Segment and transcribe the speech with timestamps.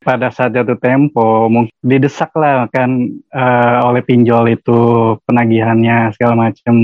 [0.00, 4.80] pada saat jatuh tempo mungkin didesak lah kan uh, oleh pinjol itu
[5.28, 6.74] penagihannya segala macam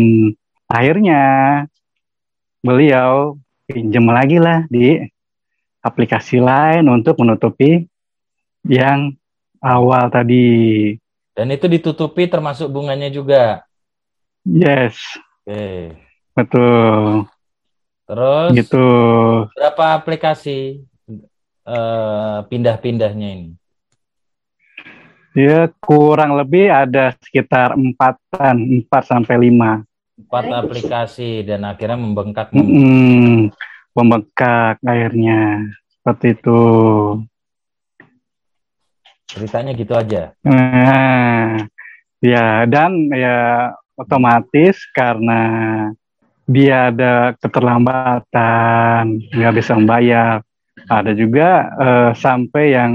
[0.68, 1.22] akhirnya
[2.60, 5.00] beliau pinjam lagi lah di
[5.80, 7.86] aplikasi lain untuk menutupi
[8.66, 9.14] yang
[9.62, 10.92] awal tadi.
[11.36, 13.62] Dan itu ditutupi termasuk bunganya juga?
[14.42, 14.98] Yes.
[15.46, 15.50] Oke.
[15.50, 15.80] Okay.
[16.34, 17.26] betul.
[18.06, 18.86] Terus gitu.
[19.50, 20.86] berapa aplikasi
[21.66, 23.50] uh, pindah-pindahnya ini
[25.36, 29.84] Ya kurang lebih ada sekitar empatan, empat sampai lima.
[30.16, 32.56] Empat aplikasi dan akhirnya membengkak.
[32.56, 33.52] Hmm,
[33.92, 36.62] membengkak akhirnya seperti itu.
[39.28, 40.32] Ceritanya gitu aja.
[40.40, 41.68] Nah,
[42.24, 45.42] ya dan ya otomatis karena
[46.48, 50.45] dia ada keterlambatan, nggak bisa membayar.
[50.84, 52.92] Ada juga uh, sampai yang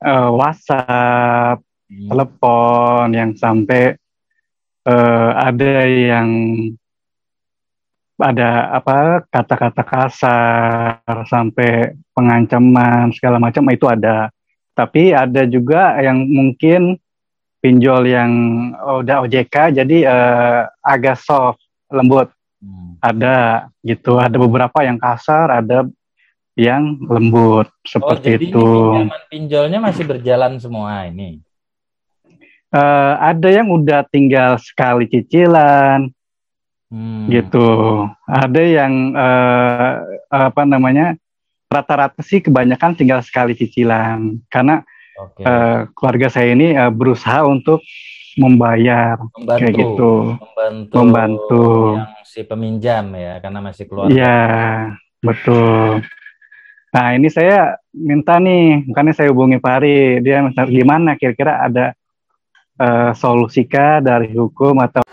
[0.00, 1.60] uh, WhatsApp,
[1.92, 2.08] hmm.
[2.08, 4.00] telepon yang sampai
[4.88, 6.28] uh, ada yang
[8.20, 14.28] ada apa kata-kata kasar sampai pengancaman segala macam itu ada.
[14.76, 16.96] Tapi ada juga yang mungkin
[17.60, 18.32] pinjol yang
[18.80, 21.60] udah OJK jadi uh, agak soft,
[21.92, 22.32] lembut.
[22.60, 22.96] Hmm.
[23.00, 25.88] Ada gitu, ada beberapa yang kasar, ada
[26.58, 28.68] yang lembut seperti oh, jadi itu.
[28.68, 31.42] Pinjaman pinjolnya masih berjalan semua ini.
[32.70, 36.10] Uh, ada yang udah tinggal sekali cicilan,
[36.90, 37.26] hmm.
[37.30, 37.66] gitu.
[38.26, 41.18] Ada yang uh, apa namanya
[41.70, 44.82] rata-rata sih kebanyakan tinggal sekali cicilan karena
[45.14, 45.46] okay.
[45.46, 47.78] uh, eh, keluarga saya ini uh, berusaha untuk
[48.34, 54.06] membayar membantu, kayak gitu, membantu, membantu yang si peminjam ya karena masih keluar.
[54.10, 54.38] Iya
[55.22, 56.02] betul.
[56.90, 61.94] Nah ini saya minta nih, makanya saya hubungi Pak Ari, dia gimana kira-kira ada
[62.82, 65.06] uh, solusikah dari hukum atau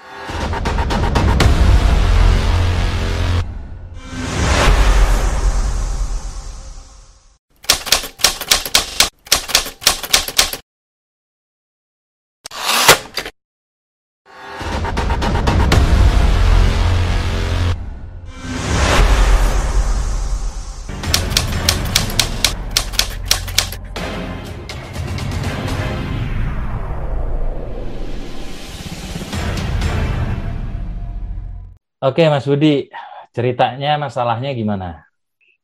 [32.08, 32.88] Oke, Mas Budi,
[33.36, 35.04] ceritanya masalahnya gimana?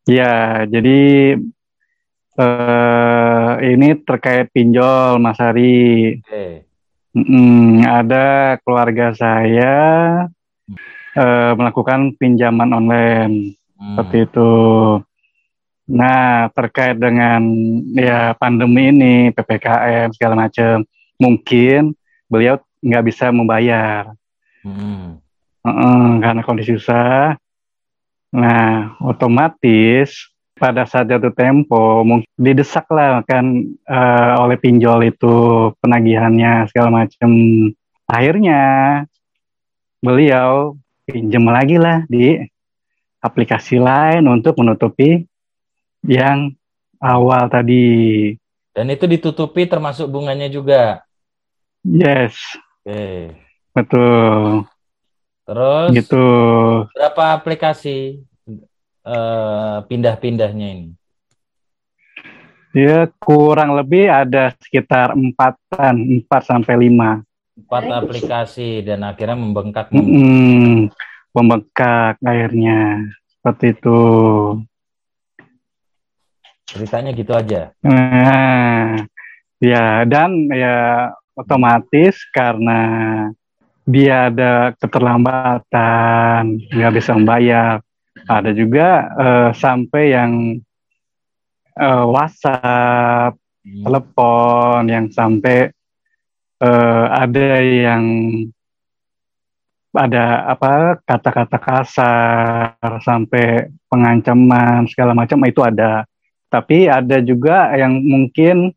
[0.03, 1.39] Ya, jadi
[2.35, 6.19] uh, ini terkait pinjol, Mas Ari.
[6.19, 6.67] Oke.
[7.15, 9.75] Mm, ada keluarga saya
[11.15, 13.95] uh, melakukan pinjaman online hmm.
[13.95, 14.53] seperti itu.
[15.95, 17.39] Nah, terkait dengan
[17.95, 20.83] ya pandemi ini, ppkm segala macam,
[21.15, 21.95] mungkin
[22.27, 24.11] beliau nggak bisa membayar.
[24.67, 25.22] Hmm
[25.63, 27.35] uh, karena kondisi susah.
[28.33, 35.35] Nah, otomatis pada saat jatuh tempo mungkin didesak lah kan uh, oleh pinjol itu
[35.81, 37.29] penagihannya segala macam.
[38.07, 38.61] Akhirnya
[40.03, 40.75] beliau
[41.07, 42.39] pinjam lagi lah di
[43.23, 45.23] aplikasi lain untuk menutupi
[46.03, 46.51] yang
[46.99, 48.35] awal tadi.
[48.73, 51.03] Dan itu ditutupi termasuk bunganya juga.
[51.83, 52.35] Yes.
[52.83, 52.91] Oke.
[52.91, 53.19] Okay.
[53.73, 54.67] Betul.
[55.43, 56.27] Terus gitu.
[56.95, 58.23] Berapa aplikasi
[59.03, 60.89] uh, pindah-pindahnya ini?
[62.73, 67.21] Ya kurang lebih ada sekitar empatan, empat sampai lima.
[67.53, 69.93] Empat aplikasi dan akhirnya membengkak.
[69.93, 70.89] Hmm,
[71.35, 74.01] membengkak akhirnya seperti itu.
[76.65, 77.69] Ceritanya gitu aja.
[77.85, 79.05] Nah,
[79.61, 82.81] ya dan ya otomatis karena
[83.83, 87.83] dia ada keterlambatan, nggak bisa membayar.
[88.23, 88.87] Ada juga
[89.19, 90.31] uh, sampai yang
[91.75, 93.35] uh, WhatsApp,
[93.67, 93.83] hmm.
[93.83, 95.75] telepon yang sampai
[96.63, 98.03] uh, ada yang
[99.93, 106.07] ada apa kata-kata kasar sampai pengancaman segala macam itu ada.
[106.47, 108.71] Tapi ada juga yang mungkin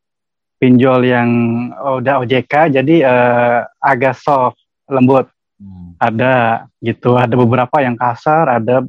[0.57, 1.31] pinjol yang
[1.77, 5.27] udah OJK jadi uh, agak soft lembut.
[5.57, 5.97] Hmm.
[5.97, 8.85] Ada gitu, ada beberapa yang kasar, ada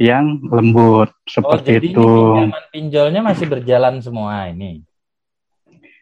[0.00, 2.08] yang lembut seperti oh, jadi itu.
[2.08, 4.80] pinjaman pinjolnya masih berjalan semua ini.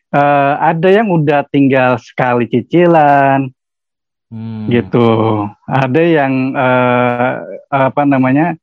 [0.08, 3.50] Uh, ada yang udah tinggal sekali cicilan,
[4.30, 4.70] hmm.
[4.70, 5.08] gitu.
[5.66, 8.54] Ada yang uh, apa namanya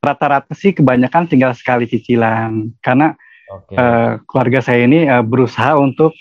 [0.00, 3.14] rata-rata sih kebanyakan tinggal sekali cicilan karena
[3.52, 3.76] okay.
[3.76, 6.16] uh, keluarga saya ini uh, berusaha untuk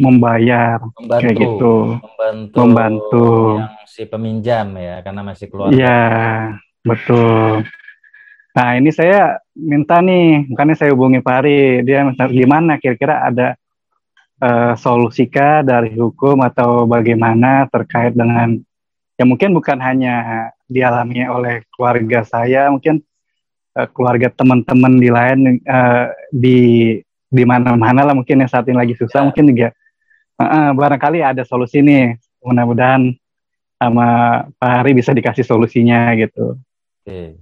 [0.00, 6.00] membayar membantu, kayak gitu membantu, membantu yang si peminjam ya karena masih keluar ya
[6.86, 7.66] betul.
[8.50, 11.86] Nah ini saya minta nih makanya saya hubungi Pak Ari.
[11.86, 13.54] Dia gimana kira-kira ada
[14.42, 14.74] uh,
[15.62, 18.58] dari hukum atau bagaimana terkait dengan
[19.14, 23.04] ya mungkin bukan hanya dialami oleh keluarga saya mungkin
[23.76, 25.38] uh, keluarga teman-teman di lain
[25.68, 26.58] uh, di
[27.30, 29.26] di mana-mana lah mungkin yang saat ini lagi susah ya.
[29.30, 29.68] mungkin juga
[30.40, 33.12] uh, barangkali ada solusi nih mudah-mudahan
[33.80, 34.08] sama
[34.56, 36.56] Pak Hari bisa dikasih solusinya gitu.
[37.04, 37.40] Oke.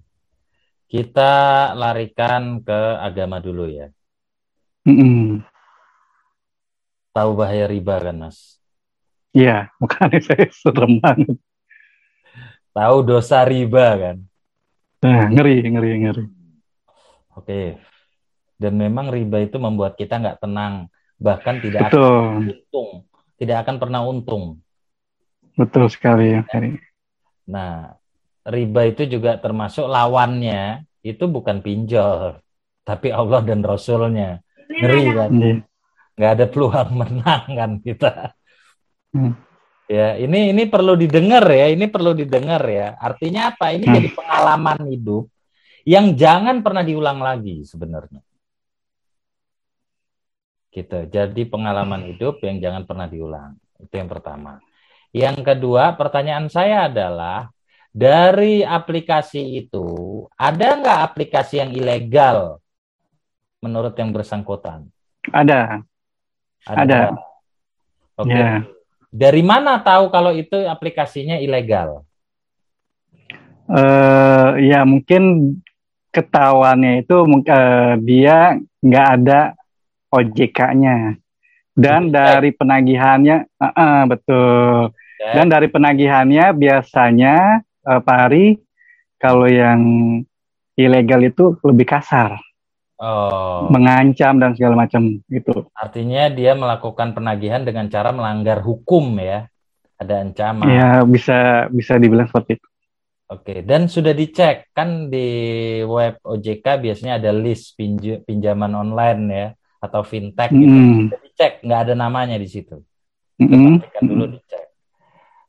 [0.88, 3.90] Kita larikan ke agama dulu ya.
[4.88, 5.22] Mm -mm.
[7.12, 8.62] Tahu bahaya riba kan, Mas?
[9.34, 11.36] Iya, makanya saya serem banget.
[12.72, 14.16] Tahu dosa riba kan?
[15.02, 16.24] Nah, ngeri, ngeri, ngeri.
[17.34, 17.82] Oke.
[18.58, 22.02] Dan memang riba itu membuat kita nggak tenang, bahkan tidak Betul.
[22.02, 22.88] akan untung,
[23.36, 24.44] tidak akan pernah untung.
[25.58, 26.46] Betul sekali ya.
[27.50, 27.98] Nah,
[28.46, 32.38] riba itu juga termasuk lawannya itu bukan pinjol,
[32.86, 34.38] tapi Allah dan Rasulnya.
[34.68, 35.30] Ngeri kan?
[35.34, 35.58] Yeah
[36.18, 38.34] nggak ada peluang menang kan kita.
[39.14, 39.32] Hmm.
[39.88, 42.92] Ya, ini ini perlu didengar ya, ini perlu didengar ya.
[43.00, 43.72] Artinya apa?
[43.72, 43.94] Ini hmm.
[43.96, 45.24] jadi pengalaman hidup
[45.88, 48.20] yang jangan pernah diulang lagi sebenarnya.
[50.68, 50.98] Gitu.
[51.08, 53.56] Jadi pengalaman hidup yang jangan pernah diulang.
[53.80, 54.60] Itu yang pertama.
[55.10, 57.48] Yang kedua, pertanyaan saya adalah
[57.88, 59.86] dari aplikasi itu
[60.36, 62.60] ada nggak aplikasi yang ilegal
[63.64, 64.86] menurut yang bersangkutan?
[65.32, 65.82] Ada.
[66.68, 66.78] Ada.
[66.84, 67.00] Ada.
[68.20, 68.28] Oke.
[68.28, 68.38] Okay.
[68.38, 68.52] Ya.
[69.08, 72.04] Dari mana tahu kalau itu aplikasinya ilegal?
[73.68, 75.56] Uh, ya mungkin
[76.12, 79.57] ketahuannya itu uh, dia nggak ada
[80.10, 81.16] OJK-nya
[81.78, 85.32] dan dari penagihannya uh, uh, betul okay.
[85.37, 88.58] dan dari penagihannya biasanya uh, Pak Ari
[89.19, 89.81] kalau yang
[90.78, 92.38] ilegal itu lebih kasar
[92.99, 93.70] Oh.
[93.70, 95.70] Mengancam dan segala macam gitu.
[95.70, 99.46] Artinya dia melakukan penagihan dengan cara melanggar hukum ya.
[100.02, 100.66] Ada ancaman.
[100.66, 102.66] Ya, bisa bisa dibilang seperti itu.
[103.28, 105.28] Oke, dan sudah dicek kan di
[105.87, 110.66] web OJK biasanya ada list pinj pinjaman online ya atau fintech gitu.
[110.66, 110.98] Mm.
[111.08, 112.82] Sudah dicek, nggak ada namanya di situ.
[113.38, 113.75] Mm -hmm.
[114.02, 114.66] dulu dicek.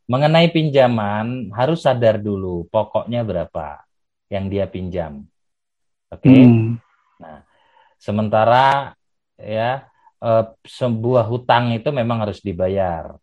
[0.10, 3.86] Mengenai pinjaman harus sadar dulu pokoknya berapa
[4.30, 5.26] yang dia pinjam.
[6.10, 6.26] Oke.
[6.26, 6.42] Okay?
[6.46, 6.82] Mm.
[7.22, 7.40] Nah,
[7.98, 8.98] sementara
[9.38, 9.86] ya
[10.22, 13.18] eh, sebuah hutang itu memang harus dibayar.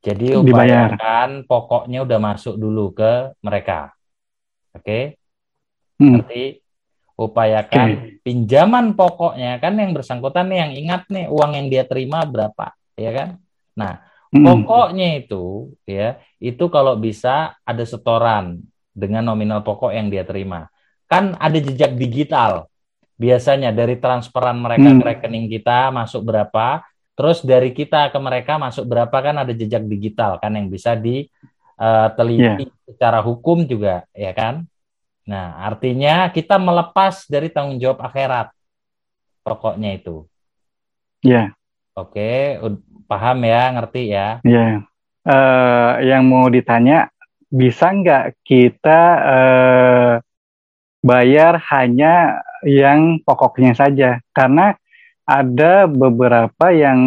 [0.00, 3.92] Jadi upayakan pokoknya udah masuk dulu ke mereka.
[4.72, 4.80] Oke?
[4.80, 5.02] Okay?
[6.00, 6.24] Hmm.
[6.24, 6.59] Nanti
[7.20, 12.72] upayakan pinjaman pokoknya kan yang bersangkutan nih yang ingat nih uang yang dia terima berapa,
[12.96, 13.28] ya kan?
[13.76, 14.00] Nah,
[14.32, 14.40] hmm.
[14.40, 18.64] pokoknya itu ya, itu kalau bisa ada setoran
[18.96, 20.72] dengan nominal pokok yang dia terima.
[21.04, 22.72] Kan ada jejak digital
[23.20, 24.98] biasanya dari transferan mereka hmm.
[24.98, 26.80] ke rekening kita masuk berapa,
[27.12, 31.28] terus dari kita ke mereka masuk berapa kan ada jejak digital kan yang bisa diteliti
[31.76, 32.88] uh, yeah.
[32.88, 34.64] secara hukum juga, ya kan?
[35.28, 38.52] Nah, artinya kita melepas dari tanggung jawab akhirat.
[39.44, 40.24] Pokoknya itu.
[41.20, 41.32] Ya.
[41.32, 41.48] Yeah.
[41.98, 42.56] Oke,
[43.10, 44.28] paham ya, ngerti ya?
[44.46, 44.58] Iya.
[44.60, 44.76] Yeah.
[45.20, 47.12] Uh, yang mau ditanya,
[47.52, 50.12] bisa nggak kita uh,
[51.04, 54.76] bayar hanya yang pokoknya saja karena
[55.24, 57.00] ada beberapa yang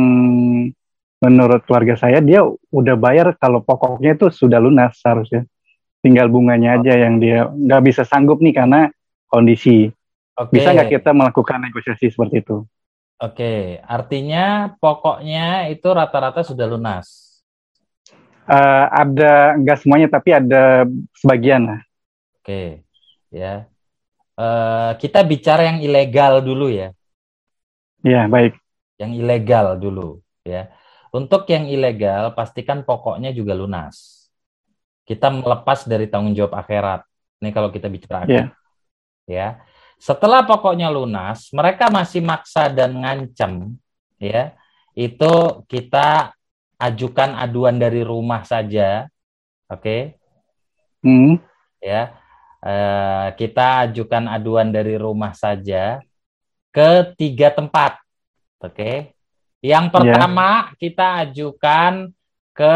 [1.22, 2.43] menurut keluarga saya dia
[2.74, 5.46] udah bayar kalau pokoknya itu sudah lunas seharusnya
[6.03, 8.91] tinggal bunganya aja yang dia nggak bisa sanggup nih karena
[9.31, 9.88] kondisi
[10.36, 10.51] okay.
[10.60, 12.67] bisa nggak kita melakukan negosiasi seperti itu
[13.24, 13.79] oke okay.
[13.88, 17.39] artinya pokoknya itu rata-rata sudah lunas
[18.51, 20.83] uh, ada nggak semuanya tapi ada
[21.15, 22.67] sebagian lah oke okay.
[23.31, 23.72] ya
[24.38, 26.93] uh, kita bicara yang ilegal dulu ya.
[28.03, 28.60] Ya, baik.
[29.00, 30.69] Yang ilegal dulu ya.
[31.13, 34.12] Untuk yang ilegal pastikan pokoknya juga lunas.
[35.03, 37.03] Kita melepas dari tanggung jawab akhirat.
[37.43, 38.51] Ini kalau kita bicara akhirat.
[39.27, 39.29] Yeah.
[39.29, 39.48] Ya.
[40.00, 43.79] Setelah pokoknya lunas, mereka masih maksa dan ngancam
[44.19, 44.55] ya.
[44.95, 46.36] Itu kita
[46.79, 49.07] ajukan aduan dari rumah saja.
[49.72, 49.79] Oke.
[49.79, 50.01] Okay?
[51.03, 51.39] Hmm.
[51.83, 52.24] Ya
[52.63, 56.00] Eh, kita ajukan aduan dari rumah saja
[56.72, 58.00] ke tiga tempat.
[58.63, 58.72] Oke.
[58.72, 58.95] Okay?
[59.60, 59.91] Yang ya.
[59.91, 60.75] pertama yeah.
[60.79, 61.93] kita ajukan
[62.55, 62.75] ke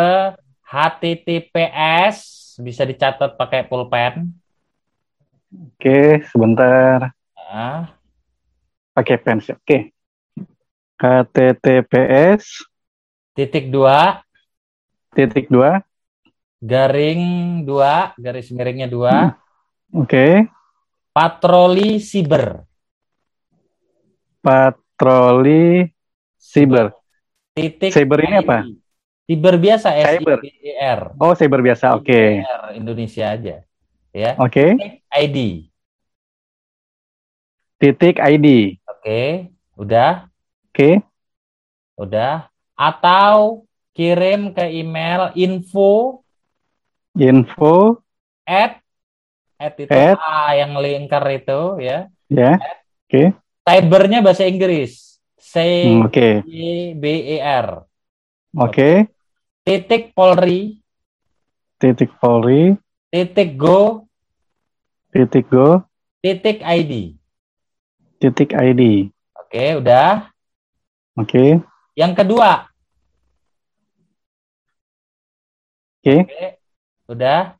[0.68, 2.18] HTTPS
[2.60, 4.36] bisa dicatat pakai pulpen.
[5.48, 7.16] Oke, sebentar.
[7.34, 7.88] Uh,
[8.92, 9.40] pakai pen.
[9.40, 9.96] Oke.
[11.00, 12.68] Https
[13.38, 14.26] titik dua
[15.14, 15.86] titik dua
[16.58, 19.30] garing dua garis miringnya dua hmm.
[19.94, 20.34] oke okay.
[21.14, 22.66] patroli siber
[24.42, 25.86] patroli
[26.34, 26.98] siber
[27.54, 28.66] titik siber ini apa
[29.28, 30.40] siber biasa cyber
[30.80, 32.40] R oh cyber biasa oke okay.
[32.80, 33.56] Indonesia aja
[34.16, 35.04] ya oke okay.
[35.12, 35.68] ID
[37.76, 39.52] titik ID oke okay.
[39.76, 40.94] udah oke okay.
[42.00, 42.48] udah
[42.80, 46.24] atau kirim ke email info
[47.20, 48.00] info
[48.48, 48.80] at
[49.60, 52.56] at itu at, A yang lingkar itu ya ya yeah.
[52.56, 53.28] oke okay.
[53.68, 56.40] cybernya bahasa Inggris C hmm, okay.
[56.96, 57.04] B
[57.36, 57.84] E R
[58.56, 59.17] oke okay.
[59.68, 60.80] Titik Polri.
[61.76, 62.80] Titik Polri.
[63.12, 64.08] Titik go.
[65.12, 65.84] Titik go.
[66.24, 67.18] Titik ID
[68.18, 70.30] titik ID oke udah.
[71.18, 71.66] Oke.
[71.98, 72.70] Yang kedua.
[75.98, 76.30] Oke.
[76.30, 76.62] Okay.
[77.10, 77.58] Udah.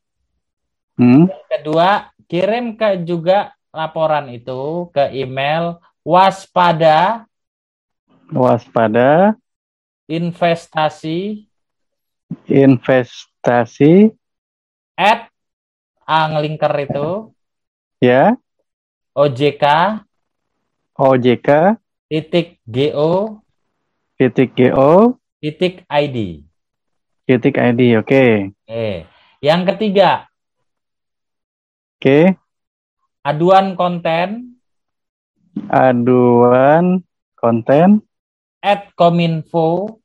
[0.94, 1.26] Hmm.
[1.26, 1.90] Yang kedua,
[2.30, 7.26] kirim ke juga laporan itu ke email waspada
[8.30, 9.34] waspada.
[10.06, 11.47] investasi
[12.48, 14.12] investasi
[14.98, 15.30] at
[16.08, 17.36] anglingker itu
[18.02, 18.34] ya
[19.14, 19.64] OJK
[20.98, 23.44] OJK titik go
[24.18, 26.48] titik go titik ID
[27.28, 28.08] Titik ID, oke.
[28.08, 28.56] Okay.
[28.64, 29.04] Oke.
[29.44, 30.32] Yang ketiga.
[32.00, 32.00] Oke.
[32.00, 32.24] Okay.
[33.20, 34.56] Aduan konten.
[35.68, 37.04] Aduan
[37.36, 38.00] konten.
[38.64, 40.00] At Kominfo.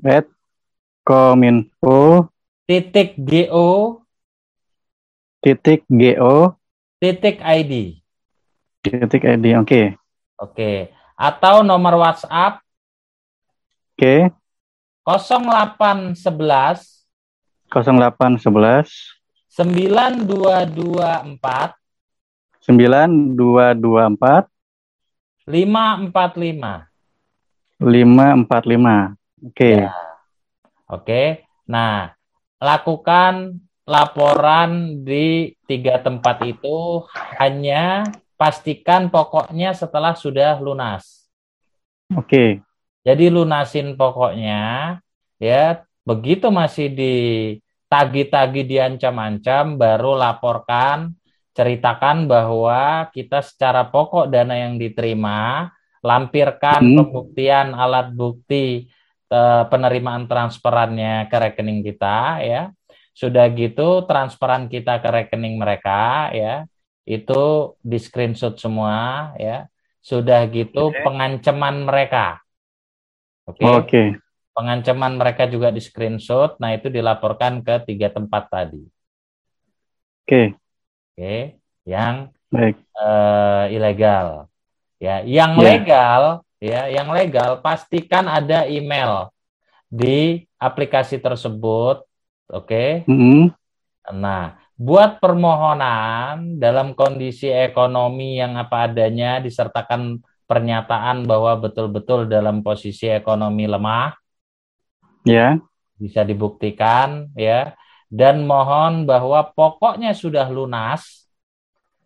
[0.00, 0.32] At
[1.02, 2.30] Kominfo.
[2.66, 4.02] Titik GO.
[5.42, 6.54] Titik GO.
[7.02, 7.98] Titik ID.
[8.82, 9.66] Titik ID, oke.
[9.66, 9.86] Okay.
[10.38, 10.72] Oke.
[11.18, 12.62] Atau nomor WhatsApp.
[13.92, 13.98] Oke.
[13.98, 14.20] Okay
[15.06, 17.06] 0811
[18.14, 19.18] 0811
[19.50, 21.74] 9224
[22.62, 24.46] 9224
[25.46, 26.86] 545
[27.82, 29.82] 545 oke okay.
[29.82, 29.90] ya.
[30.92, 32.12] Oke nah
[32.60, 33.56] lakukan
[33.88, 37.08] laporan di tiga tempat itu
[37.40, 38.04] hanya
[38.36, 41.26] pastikan pokoknya setelah sudah lunas
[42.12, 42.60] oke.
[43.02, 44.62] Jadi lunasin pokoknya
[45.42, 47.14] ya begitu masih di
[47.90, 51.18] tagi-tagi diancam-ancam baru laporkan
[51.52, 55.68] ceritakan bahwa kita secara pokok dana yang diterima
[56.00, 56.96] lampirkan hmm.
[56.96, 58.86] pembuktian alat bukti
[59.68, 62.62] penerimaan transferannya ke rekening kita ya
[63.12, 66.64] sudah gitu transferan kita ke rekening mereka ya
[67.08, 69.68] itu di screenshot semua ya
[70.04, 71.00] sudah gitu okay.
[71.04, 72.42] pengancaman mereka
[73.46, 73.58] Oke.
[73.58, 73.74] Okay?
[73.82, 74.06] Okay.
[74.52, 78.84] Pengancaman mereka juga di screenshot, nah itu dilaporkan ke tiga tempat tadi.
[80.22, 80.28] Oke.
[80.28, 80.46] Okay.
[81.12, 81.40] Oke, okay.
[81.88, 82.14] yang
[82.52, 82.76] Baik.
[82.92, 84.48] Uh, ilegal.
[85.00, 85.64] Ya, yang yeah.
[85.64, 86.22] legal,
[86.62, 89.34] ya, yang legal pastikan ada email
[89.90, 92.06] di aplikasi tersebut.
[92.46, 93.02] Oke.
[93.02, 93.10] Okay?
[93.10, 93.42] Mm -hmm.
[94.14, 103.10] Nah, buat permohonan dalam kondisi ekonomi yang apa adanya disertakan pernyataan bahwa betul-betul dalam posisi
[103.10, 104.14] ekonomi lemah.
[105.26, 105.58] Ya.
[105.98, 107.74] Bisa dibuktikan ya.
[108.12, 111.26] Dan mohon bahwa pokoknya sudah lunas.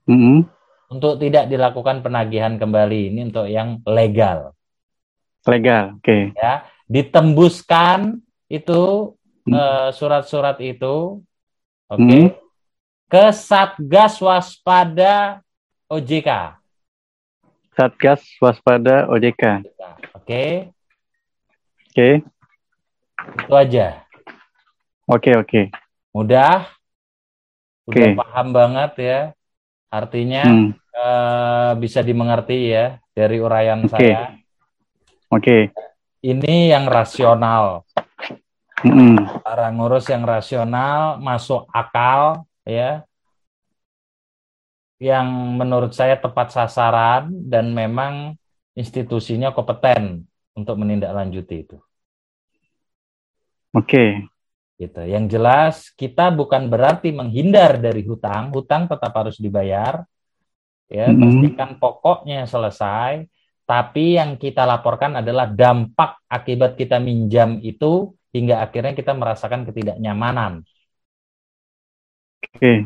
[0.07, 0.56] Mm -hmm.
[0.87, 4.55] Untuk tidak dilakukan penagihan kembali ini untuk yang legal.
[5.47, 6.03] Legal, oke.
[6.03, 6.23] Okay.
[6.39, 9.15] Ya, ditembuskan itu
[9.47, 9.55] mm.
[9.55, 11.23] uh, surat-surat itu,
[11.91, 12.29] oke, okay, mm.
[13.11, 15.43] ke Satgas Waspada
[15.91, 16.59] OJK.
[17.75, 19.67] Satgas Waspada OJK.
[20.15, 20.71] Oke.
[21.93, 22.09] Oke.
[23.47, 24.07] Itu aja.
[25.07, 25.63] Oke, oke.
[26.11, 26.73] Mudah.
[27.87, 29.21] Udah paham banget ya.
[29.97, 30.69] Artinya hmm.
[30.93, 33.93] uh, bisa dimengerti ya dari uraian okay.
[33.93, 34.21] saya.
[35.33, 35.41] Oke.
[35.41, 35.63] Okay.
[36.21, 37.89] Ini yang rasional.
[38.85, 39.41] Hmm.
[39.41, 43.09] Para ngurus yang rasional, masuk akal ya
[44.97, 48.37] yang menurut saya tepat sasaran dan memang
[48.77, 50.25] institusinya kompeten
[50.57, 51.77] untuk menindaklanjuti itu.
[53.77, 53.89] Oke.
[53.89, 54.09] Okay.
[54.77, 55.01] Gitu.
[55.09, 60.05] Yang jelas kita bukan berarti menghindar dari hutang, hutang tetap harus dibayar.
[60.87, 61.23] Ya, mm -hmm.
[61.23, 63.27] pastikan pokoknya selesai,
[63.67, 70.63] tapi yang kita laporkan adalah dampak akibat kita minjam itu hingga akhirnya kita merasakan ketidaknyamanan.
[72.47, 72.55] Oke.
[72.55, 72.79] Okay.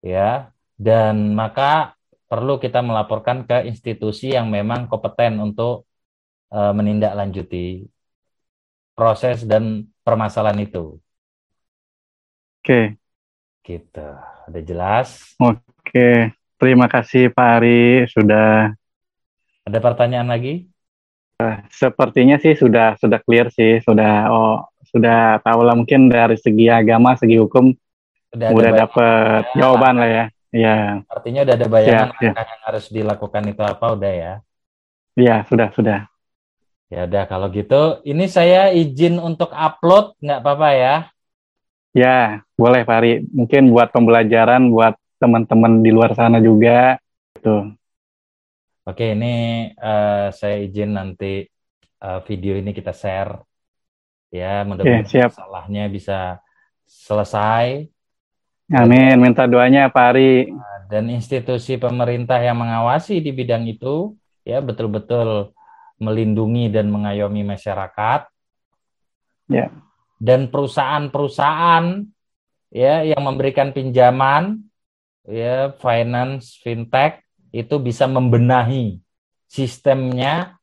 [0.00, 1.98] Ya, dan maka
[2.30, 5.84] perlu kita melaporkan ke institusi yang memang kompeten untuk
[6.54, 7.84] uh, menindaklanjuti
[8.96, 11.02] proses dan permasalahan itu.
[12.58, 12.98] Oke.
[13.62, 14.08] Gitu.
[14.48, 15.36] Udah jelas?
[15.38, 16.32] Oke.
[16.58, 18.74] Terima kasih Pak Ari sudah.
[19.68, 20.66] Ada pertanyaan lagi?
[21.38, 26.66] Uh, sepertinya sih sudah sudah clear sih, sudah oh sudah tahu lah mungkin dari segi
[26.66, 27.70] agama, segi hukum
[28.34, 30.24] udah, udah dapat jawaban lah ya.
[30.50, 30.76] Iya.
[31.06, 32.42] Artinya udah ada bayangan ya, ya.
[32.42, 34.32] yang harus dilakukan itu apa udah ya?
[35.14, 35.98] Iya, sudah, sudah.
[36.88, 40.94] Ya udah kalau gitu, ini saya izin untuk upload nggak apa-apa ya?
[41.98, 43.12] Ya, boleh Pak Ari.
[43.34, 47.02] Mungkin buat pembelajaran buat teman-teman di luar sana juga.
[47.34, 47.74] Gitu.
[48.86, 51.42] Oke, ini uh, saya izin nanti
[52.00, 53.42] uh, video ini kita share.
[54.30, 56.38] Ya, mudah-mudahan salahnya bisa
[56.86, 57.88] selesai
[58.68, 60.52] Amin, minta doanya Pak Ari.
[60.92, 64.12] Dan institusi pemerintah yang mengawasi di bidang itu
[64.44, 65.56] ya betul-betul
[65.96, 68.28] melindungi dan mengayomi masyarakat.
[69.48, 69.72] Ya.
[70.18, 72.02] Dan perusahaan-perusahaan
[72.74, 74.66] ya yang memberikan pinjaman
[75.24, 77.22] ya finance fintech
[77.54, 79.00] itu bisa membenahi
[79.48, 80.58] sistemnya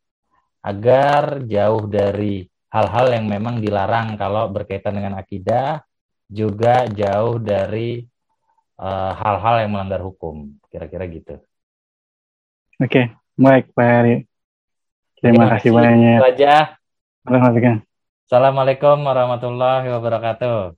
[0.62, 5.82] agar jauh dari hal-hal yang memang dilarang kalau berkaitan dengan akidah
[6.26, 8.02] juga jauh dari
[8.82, 11.38] eh, hal-hal uh, yang melanggar hukum, kira-kira gitu.
[12.82, 13.06] Oke, okay.
[13.38, 14.16] baik Pak Heri.
[15.22, 16.20] Terima, Terima kasih banyak.
[16.20, 17.86] Saja.
[18.26, 20.74] Assalamualaikum warahmatullahi wabarakatuh.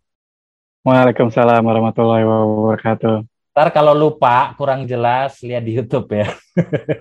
[0.84, 3.24] Waalaikumsalam warahmatullahi wabarakatuh.
[3.56, 6.28] Ntar kalau lupa kurang jelas lihat di YouTube ya.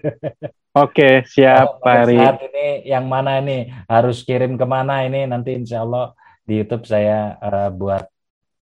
[0.86, 2.22] Oke, siap Pak Heri.
[2.22, 6.14] Saat ini yang mana ini harus kirim ke mana ini nanti insya Allah
[6.46, 8.06] di YouTube saya uh, buat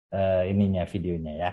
[0.08, 1.50] uh, ininya videonya ya.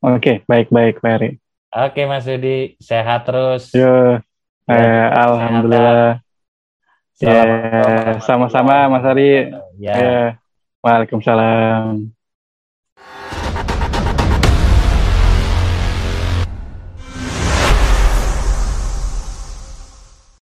[0.00, 1.36] Oke, baik-baik Pak Eri.
[1.68, 3.76] Oke Mas Yudi, sehat terus.
[3.76, 4.24] Yo,
[4.64, 6.24] ya, eh, alhamdulillah.
[7.20, 9.52] Ya, sama-sama Mas Ari.
[9.76, 9.94] Ya.
[9.96, 10.16] ya.
[10.80, 12.19] Waalaikumsalam.